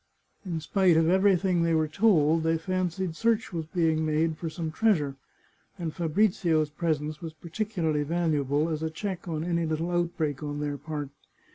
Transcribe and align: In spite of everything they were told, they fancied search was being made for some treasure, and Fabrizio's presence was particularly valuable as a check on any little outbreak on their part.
In 0.43 0.59
spite 0.61 0.97
of 0.97 1.07
everything 1.09 1.61
they 1.61 1.75
were 1.75 1.87
told, 1.87 2.41
they 2.41 2.57
fancied 2.57 3.15
search 3.15 3.53
was 3.53 3.67
being 3.67 4.03
made 4.03 4.35
for 4.35 4.49
some 4.49 4.71
treasure, 4.71 5.15
and 5.77 5.93
Fabrizio's 5.93 6.71
presence 6.71 7.21
was 7.21 7.33
particularly 7.33 8.01
valuable 8.01 8.69
as 8.69 8.81
a 8.81 8.89
check 8.89 9.27
on 9.27 9.43
any 9.43 9.63
little 9.67 9.91
outbreak 9.91 10.41
on 10.41 10.59
their 10.59 10.79
part. 10.79 11.09